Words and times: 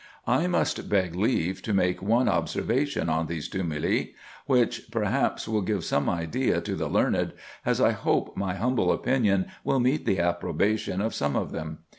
I 0.25 0.47
must 0.47 0.89
beg 0.89 1.13
leave 1.13 1.61
to 1.61 1.75
make 1.75 2.01
one 2.01 2.27
observation 2.27 3.07
on 3.07 3.27
these 3.27 3.47
tumuli, 3.47 4.15
which, 4.47 4.89
perhaps, 4.89 5.47
will 5.47 5.61
give 5.61 5.83
some 5.85 6.09
idea 6.09 6.59
to 6.59 6.73
the 6.75 6.87
learned, 6.89 7.33
as 7.67 7.79
I 7.79 7.91
hope 7.91 8.35
my 8.35 8.55
humble 8.55 8.91
opinion 8.91 9.45
will 9.63 9.79
meet 9.79 10.05
the 10.07 10.19
approbation 10.19 11.01
of 11.01 11.13
some 11.13 11.35
of 11.35 11.51
them. 11.51 11.83